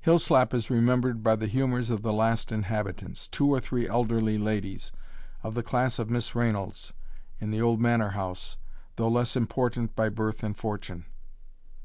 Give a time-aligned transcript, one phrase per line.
[0.00, 4.90] Hillslap is remembered by the humours of the last inhabitants, two or three elderly ladies,
[5.44, 6.92] of the class of Miss Raynalds,
[7.40, 8.56] in the Old Manor House,
[8.96, 11.04] though less important by birth and fortune.